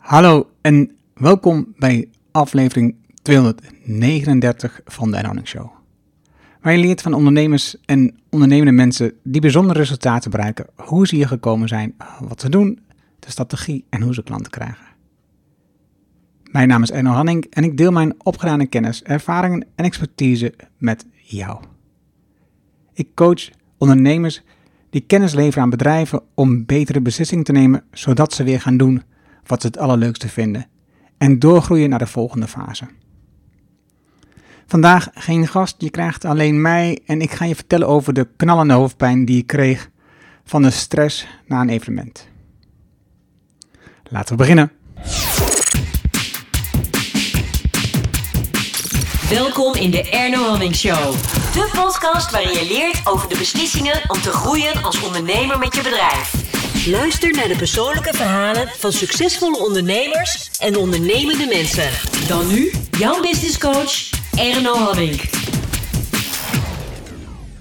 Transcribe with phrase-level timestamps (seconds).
[0.00, 5.70] Hallo en welkom bij aflevering 239 van de Erhouding Show.
[6.60, 11.26] Waar je leert van ondernemers en ondernemende mensen die bijzondere resultaten bereiken, hoe ze hier
[11.26, 12.80] gekomen zijn, wat ze doen,
[13.18, 14.84] de strategie en hoe ze klanten krijgen.
[16.50, 21.06] Mijn naam is Erno Hanning en ik deel mijn opgedane kennis, ervaringen en expertise met
[21.14, 21.60] jou.
[22.92, 24.42] Ik coach ondernemers
[24.90, 29.02] die kennis leveren aan bedrijven om betere beslissingen te nemen, zodat ze weer gaan doen
[29.50, 30.66] wat ze het allerleukste vinden
[31.18, 32.84] en doorgroeien naar de volgende fase.
[34.66, 38.74] Vandaag geen gast, je krijgt alleen mij en ik ga je vertellen over de knallende
[38.74, 39.90] hoofdpijn die ik kreeg
[40.44, 42.28] van de stress na een evenement.
[44.08, 44.72] Laten we beginnen.
[49.28, 51.12] Welkom in de Erno Hamming Show.
[51.52, 55.82] De podcast waarin je leert over de beslissingen om te groeien als ondernemer met je
[55.82, 56.49] bedrijf.
[56.86, 61.90] Luister naar de persoonlijke verhalen van succesvolle ondernemers en ondernemende mensen.
[62.28, 65.20] Dan nu, jouw business coach, Erno Hamming.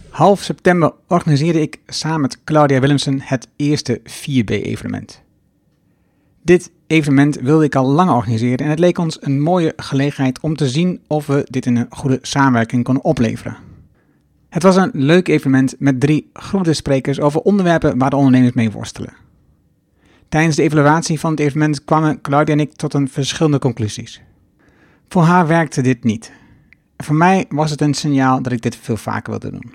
[0.09, 5.21] Half september organiseerde ik samen met Claudia Willemsen het eerste 4B-evenement.
[6.43, 10.55] Dit evenement wilde ik al lang organiseren en het leek ons een mooie gelegenheid om
[10.55, 13.68] te zien of we dit in een goede samenwerking konden opleveren.
[14.49, 18.71] Het was een leuk evenement met drie grote sprekers over onderwerpen waar de ondernemers mee
[18.71, 19.13] worstelen.
[20.29, 24.21] Tijdens de evaluatie van het evenement kwamen Claudia en ik tot een verschillende conclusies.
[25.07, 26.31] Voor haar werkte dit niet.
[26.97, 29.73] Voor mij was het een signaal dat ik dit veel vaker wilde doen.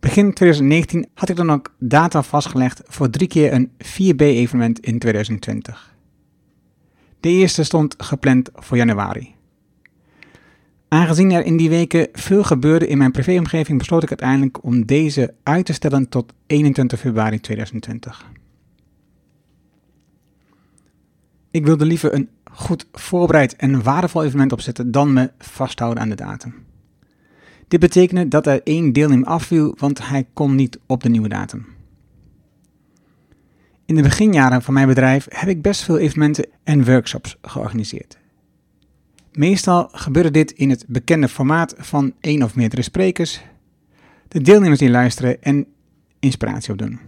[0.00, 5.94] Begin 2019 had ik dan ook data vastgelegd voor drie keer een 4B-evenement in 2020.
[7.20, 9.34] De eerste stond gepland voor januari.
[10.94, 15.34] Aangezien er in die weken veel gebeurde in mijn privéomgeving, besloot ik uiteindelijk om deze
[15.42, 18.30] uit te stellen tot 21 februari 2020.
[21.50, 26.14] Ik wilde liever een goed voorbereid en waardevol evenement opzetten dan me vasthouden aan de
[26.14, 26.54] datum.
[27.68, 31.66] Dit betekende dat er één deelnemer afviel, want hij kon niet op de nieuwe datum.
[33.84, 38.22] In de beginjaren van mijn bedrijf heb ik best veel evenementen en workshops georganiseerd.
[39.34, 43.40] Meestal gebeurde dit in het bekende formaat van één of meerdere sprekers,
[44.28, 45.66] de deelnemers die luisteren en
[46.18, 46.98] inspiratie opdoen.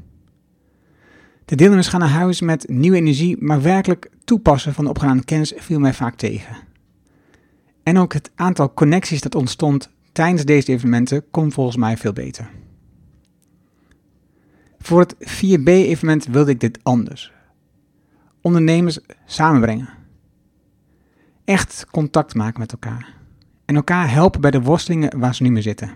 [1.45, 5.53] De deelnemers gaan naar huis met nieuwe energie, maar werkelijk toepassen van de opgedane kennis
[5.57, 6.57] viel mij vaak tegen.
[7.83, 12.51] En ook het aantal connecties dat ontstond tijdens deze evenementen kon volgens mij veel beter.
[14.79, 17.33] Voor het 4B-evenement wilde ik dit anders.
[18.41, 19.96] Ondernemers samenbrengen.
[21.47, 23.15] Echt contact maken met elkaar.
[23.65, 25.91] En elkaar helpen bij de worstelingen waar ze nu mee zitten.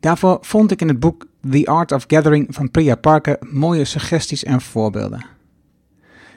[0.00, 4.44] Daarvoor vond ik in het boek The Art of Gathering van Priya Parker mooie suggesties
[4.44, 5.26] en voorbeelden.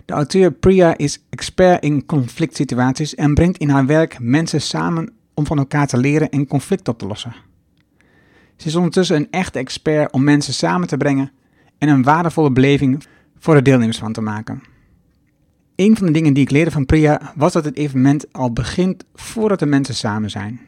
[0.06, 5.14] De auteur Priya is expert in conflict situaties en brengt in haar werk mensen samen
[5.34, 7.36] om van elkaar te leren en conflict op te lossen.
[8.56, 11.32] Ze is ondertussen een echte expert om mensen samen te brengen
[11.78, 13.04] en een waardevolle beleving
[13.38, 14.62] voor de deelnemers van te maken.
[15.76, 19.06] Een van de dingen die ik leerde van Priya was dat het evenement al begint
[19.14, 20.60] voordat de mensen samen zijn.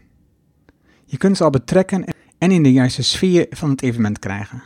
[1.05, 2.05] Je kunt ze al betrekken
[2.37, 4.63] en in de juiste sfeer van het evenement krijgen.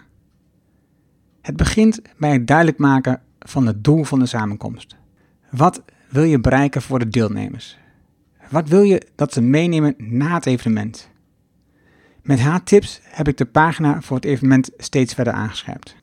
[1.41, 4.95] Het begint bij het duidelijk maken van het doel van de samenkomst.
[5.49, 7.77] Wat wil je bereiken voor de deelnemers?
[8.49, 11.09] Wat wil je dat ze meenemen na het evenement?
[12.21, 15.95] Met haar tips heb ik de pagina voor het evenement steeds verder aangescherpt.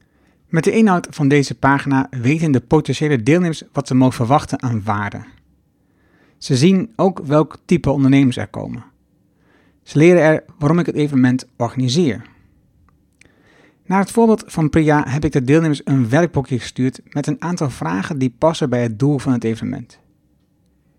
[0.48, 4.82] Met de inhoud van deze pagina weten de potentiële deelnemers wat ze mogen verwachten aan
[4.84, 5.24] waarde.
[6.38, 8.84] Ze zien ook welk type ondernemers er komen.
[9.82, 12.22] Ze leren er waarom ik het evenement organiseer.
[13.86, 17.70] Naar het voorbeeld van Priya heb ik de deelnemers een werkboekje gestuurd met een aantal
[17.70, 19.98] vragen die passen bij het doel van het evenement.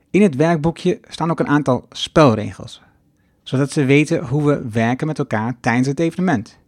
[0.10, 2.82] In het werkboekje staan ook een aantal spelregels,
[3.44, 6.60] zodat ze weten hoe we werken met elkaar tijdens het evenement.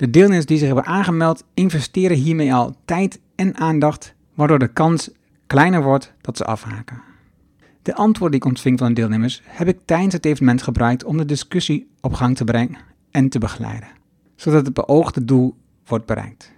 [0.00, 5.10] De deelnemers die zich hebben aangemeld investeren hiermee al tijd en aandacht, waardoor de kans
[5.46, 7.02] kleiner wordt dat ze afhaken.
[7.82, 11.16] De antwoorden die ik ontving van de deelnemers heb ik tijdens het evenement gebruikt om
[11.16, 12.78] de discussie op gang te brengen
[13.10, 13.88] en te begeleiden,
[14.36, 16.52] zodat het beoogde doel wordt bereikt.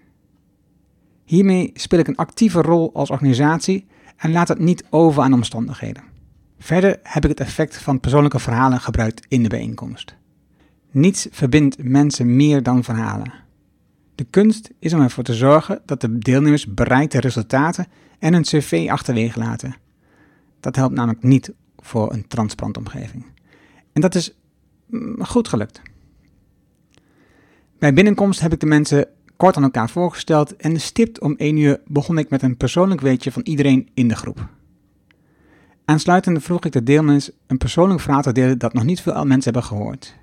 [1.24, 6.02] Hiermee speel ik een actieve rol als organisatie en laat het niet over aan omstandigheden.
[6.58, 10.20] Verder heb ik het effect van persoonlijke verhalen gebruikt in de bijeenkomst.
[10.92, 13.32] Niets verbindt mensen meer dan verhalen.
[14.14, 17.86] De kunst is om ervoor te zorgen dat de deelnemers bereikte resultaten
[18.18, 19.76] en een cv achterwege laten.
[20.60, 23.24] Dat helpt namelijk niet voor een transparante omgeving.
[23.92, 24.34] En dat is
[24.86, 25.82] mm, goed gelukt.
[27.78, 29.06] Bij binnenkomst heb ik de mensen
[29.36, 33.32] kort aan elkaar voorgesteld en stipt om 1 uur begon ik met een persoonlijk weetje
[33.32, 34.48] van iedereen in de groep.
[35.84, 39.52] Aansluitend vroeg ik de deelnemers een persoonlijk verhaal te delen dat nog niet veel mensen
[39.52, 40.14] hebben gehoord.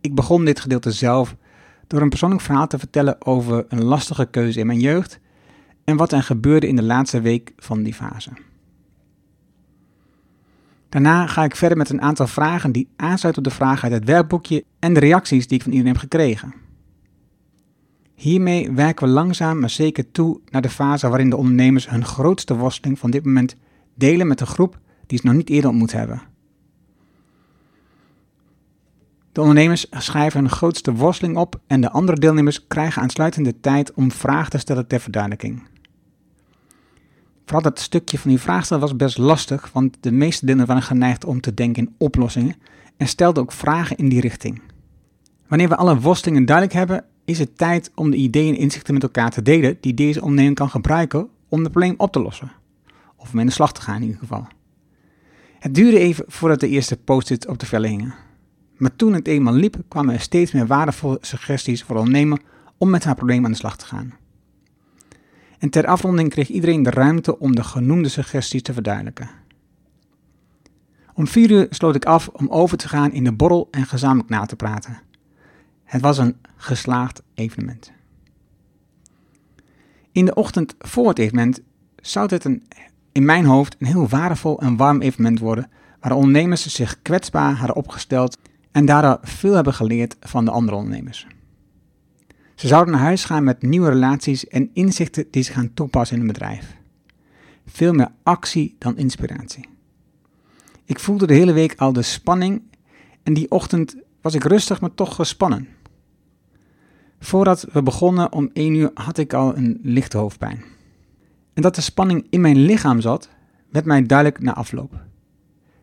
[0.00, 1.36] Ik begon dit gedeelte zelf
[1.86, 5.20] door een persoonlijk verhaal te vertellen over een lastige keuze in mijn jeugd
[5.84, 8.30] en wat er gebeurde in de laatste week van die fase.
[10.88, 14.04] Daarna ga ik verder met een aantal vragen die aansluiten op de vragen uit het
[14.04, 16.54] werkboekje en de reacties die ik van iedereen heb gekregen.
[18.14, 22.56] Hiermee werken we langzaam maar zeker toe naar de fase waarin de ondernemers hun grootste
[22.56, 23.56] worsteling van dit moment
[23.94, 26.22] delen met een groep die ze nog niet eerder ontmoet hebben.
[29.38, 33.92] De ondernemers schrijven hun grootste worsteling op en de andere deelnemers krijgen aansluitend de tijd
[33.92, 35.62] om vragen te stellen ter verduidelijking.
[37.44, 41.24] Vooral dat stukje van die vraagstel was best lastig, want de meeste deelnemers waren geneigd
[41.24, 42.56] om te denken in oplossingen
[42.96, 44.60] en stelden ook vragen in die richting.
[45.48, 49.02] Wanneer we alle worstelingen duidelijk hebben, is het tijd om de ideeën en inzichten met
[49.02, 52.52] elkaar te delen die deze onderneming kan gebruiken om het probleem op te lossen.
[53.16, 54.46] Of om in de slag te gaan in ieder geval.
[55.58, 58.26] Het duurde even voordat de eerste post-its op de vellen hingen.
[58.78, 62.40] Maar toen het eenmaal liep, kwamen er steeds meer waardevolle suggesties voor de ondernemer
[62.76, 64.14] om met haar probleem aan de slag te gaan.
[65.58, 69.30] En ter afronding kreeg iedereen de ruimte om de genoemde suggesties te verduidelijken.
[71.14, 74.28] Om vier uur sloot ik af om over te gaan in de borrel en gezamenlijk
[74.28, 75.00] na te praten.
[75.84, 77.92] Het was een geslaagd evenement.
[80.12, 81.60] In de ochtend voor het evenement
[81.96, 82.62] zou dit een,
[83.12, 85.70] in mijn hoofd een heel waardevol en warm evenement worden,
[86.00, 88.38] waar de ondernemers zich kwetsbaar hadden opgesteld
[88.72, 91.26] en daardoor veel hebben geleerd van de andere ondernemers.
[92.54, 96.22] Ze zouden naar huis gaan met nieuwe relaties en inzichten die ze gaan toepassen in
[96.22, 96.76] hun bedrijf.
[97.66, 99.68] Veel meer actie dan inspiratie.
[100.84, 102.62] Ik voelde de hele week al de spanning
[103.22, 105.68] en die ochtend was ik rustig, maar toch gespannen.
[107.20, 110.64] Voordat we begonnen om 1 uur had ik al een lichte hoofdpijn.
[111.54, 113.28] En dat de spanning in mijn lichaam zat,
[113.70, 115.00] werd mij duidelijk na afloop.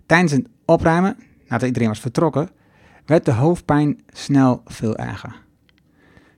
[0.06, 1.18] Tijdens het opruimen,
[1.48, 2.50] nadat iedereen was vertrokken,
[3.06, 5.44] werd de hoofdpijn snel veel erger.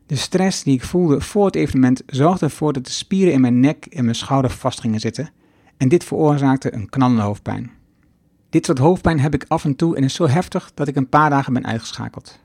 [0.05, 3.59] De stress die ik voelde voor het evenement zorgde ervoor dat de spieren in mijn
[3.59, 5.29] nek en mijn schouder vast gingen zitten
[5.77, 7.71] en dit veroorzaakte een knallende hoofdpijn.
[8.49, 11.09] Dit soort hoofdpijn heb ik af en toe en is zo heftig dat ik een
[11.09, 12.39] paar dagen ben uitgeschakeld.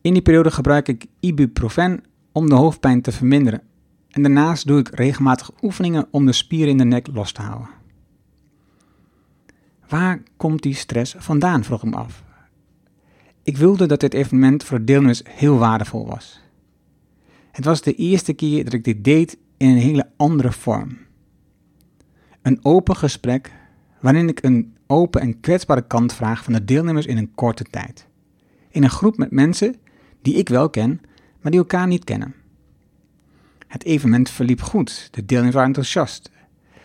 [0.00, 3.62] In die periode gebruik ik ibuprofen om de hoofdpijn te verminderen
[4.10, 7.68] en daarnaast doe ik regelmatig oefeningen om de spieren in de nek los te houden.
[9.88, 12.22] Waar komt die stress vandaan, vroeg ik af.
[13.42, 16.40] Ik wilde dat dit evenement voor de deelnemers heel waardevol was.
[17.50, 20.98] Het was de eerste keer dat ik dit deed in een hele andere vorm.
[22.42, 23.52] Een open gesprek
[24.00, 28.06] waarin ik een open en kwetsbare kant vraag van de deelnemers in een korte tijd.
[28.68, 29.74] In een groep met mensen
[30.22, 31.00] die ik wel ken,
[31.40, 32.34] maar die elkaar niet kennen.
[33.66, 36.30] Het evenement verliep goed, de deelnemers waren enthousiast.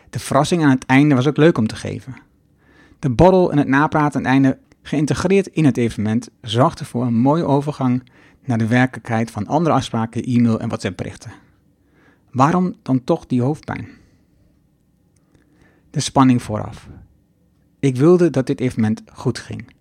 [0.10, 2.16] De verrassing aan het einde was ook leuk om te geven.
[3.00, 7.18] De borrel en het napraten aan het einde geïntegreerd in het evenement, zorgde voor een
[7.18, 8.04] mooie overgang
[8.46, 11.32] naar de werkelijkheid van andere afspraken, e-mail en WhatsApp-berichten.
[12.32, 13.88] Waarom dan toch die hoofdpijn?
[15.90, 16.88] De spanning vooraf.
[17.80, 19.76] Ik wilde dat dit evenement goed ging.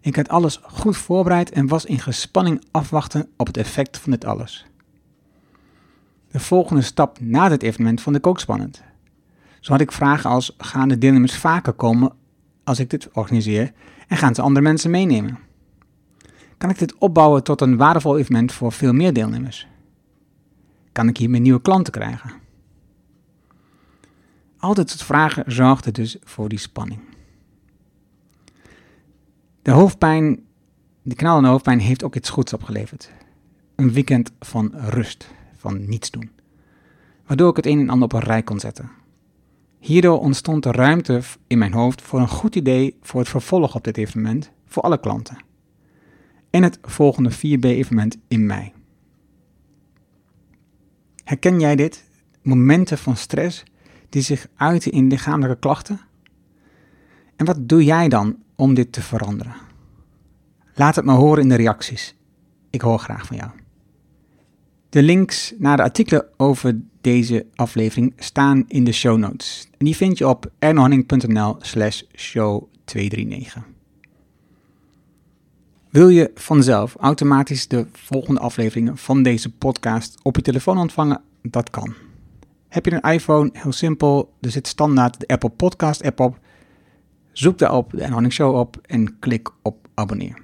[0.00, 4.24] Ik had alles goed voorbereid en was in gespanning afwachten op het effect van dit
[4.24, 4.66] alles.
[6.30, 8.82] De volgende stap na dit evenement vond ik ook spannend.
[9.60, 12.12] Zo had ik vragen als: gaan de deelnemers vaker komen
[12.64, 13.72] als ik dit organiseer
[14.06, 15.38] en gaan ze andere mensen meenemen?
[16.56, 19.66] Kan ik dit opbouwen tot een waardevol evenement voor veel meer deelnemers?
[20.92, 22.32] Kan ik hiermee nieuwe klanten krijgen?
[24.58, 27.00] Al dit soort vragen zorgden dus voor die spanning.
[29.62, 30.40] De hoofdpijn,
[31.02, 33.10] de knallende hoofdpijn, heeft ook iets goeds opgeleverd.
[33.74, 36.30] Een weekend van rust, van niets doen.
[37.26, 38.90] Waardoor ik het een en ander op een rij kon zetten.
[39.78, 43.84] Hierdoor ontstond er ruimte in mijn hoofd voor een goed idee voor het vervolg op
[43.84, 45.36] dit evenement voor alle klanten.
[46.50, 48.72] En het volgende 4B-evenement in mei.
[51.24, 52.04] Herken jij dit?
[52.42, 53.64] Momenten van stress
[54.08, 56.00] die zich uiten in lichamelijke klachten?
[57.36, 59.54] En wat doe jij dan om dit te veranderen?
[60.74, 62.14] Laat het me horen in de reacties.
[62.70, 63.50] Ik hoor graag van jou.
[64.88, 69.68] De links naar de artikelen over deze aflevering staan in de show notes.
[69.78, 73.62] En die vind je op ernohanning.nl slash show 239.
[75.90, 81.20] Wil je vanzelf automatisch de volgende afleveringen van deze podcast op je telefoon ontvangen?
[81.42, 81.94] Dat kan.
[82.68, 83.50] Heb je een iPhone?
[83.52, 84.32] Heel simpel.
[84.40, 86.38] Er zit standaard de Apple Podcast app op.
[87.32, 90.38] Zoek daarop de Ernohanning Show op en klik op abonneer.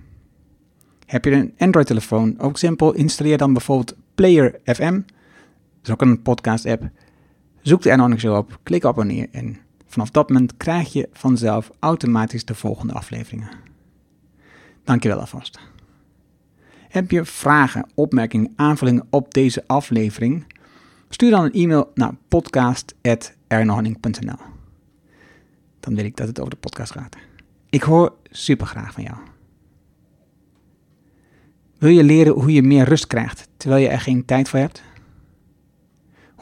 [1.07, 2.38] Heb je een Android telefoon?
[2.38, 2.92] Ook simpel.
[2.92, 5.00] Installeer dan bijvoorbeeld Player FM.
[5.83, 6.91] Is ook een podcast app.
[7.61, 12.55] Zoek de Show op, klik abonneer en vanaf dat moment krijg je vanzelf automatisch de
[12.55, 13.49] volgende afleveringen.
[14.85, 15.61] Dankjewel alvast.
[16.89, 20.45] Heb je vragen, opmerkingen, aanvullingen op deze aflevering?
[21.09, 24.39] Stuur dan een e-mail naar podcast.ernohanning.nl
[25.81, 27.17] Dan weet ik dat het over de podcast gaat.
[27.71, 29.17] Ik hoor super graag van jou.
[31.79, 34.83] Wil je leren hoe je meer rust krijgt terwijl je er geen tijd voor hebt?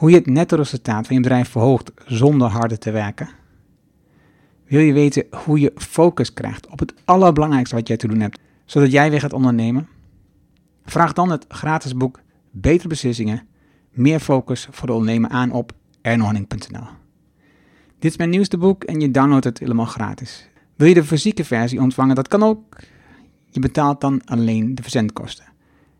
[0.01, 3.29] Hoe je het netto resultaat van je bedrijf verhoogt zonder harder te werken?
[4.67, 8.39] Wil je weten hoe je focus krijgt op het allerbelangrijkste wat jij te doen hebt,
[8.65, 9.87] zodat jij weer gaat ondernemen?
[10.85, 12.19] Vraag dan het gratis boek
[12.51, 13.47] Betere Beslissingen,
[13.91, 16.87] meer focus voor de ondernemer aan op ernohanning.nl.
[17.99, 20.49] Dit is mijn nieuwste boek en je downloadt het helemaal gratis.
[20.75, 22.15] Wil je de fysieke versie ontvangen?
[22.15, 22.75] Dat kan ook.
[23.49, 25.45] Je betaalt dan alleen de verzendkosten.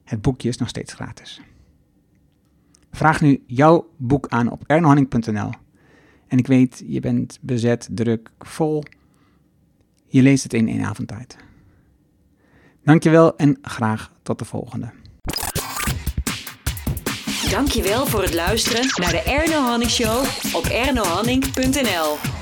[0.04, 1.42] Het boekje is nog steeds gratis.
[2.92, 5.50] Vraag nu jouw boek aan op ernohanning.nl.
[6.28, 8.84] En ik weet, je bent bezet, druk, vol.
[10.08, 11.38] Je leest het in één avond tijd.
[12.84, 14.92] Dankjewel en graag tot de volgende.
[17.50, 22.41] Dankjewel voor het luisteren naar de Erno Hanning Show op ernohanning.nl.